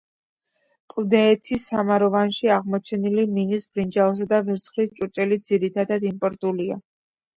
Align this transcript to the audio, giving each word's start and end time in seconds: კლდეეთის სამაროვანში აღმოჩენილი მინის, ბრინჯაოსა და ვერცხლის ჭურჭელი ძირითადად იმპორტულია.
კლდეეთის 0.93 1.65
სამაროვანში 1.73 2.49
აღმოჩენილი 2.57 3.27
მინის, 3.35 3.67
ბრინჯაოსა 3.75 4.27
და 4.33 4.41
ვერცხლის 4.49 4.91
ჭურჭელი 5.01 5.39
ძირითადად 5.51 6.09
იმპორტულია. 6.15 6.85